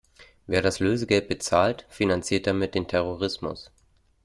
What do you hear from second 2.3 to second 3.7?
damit den Terrorismus.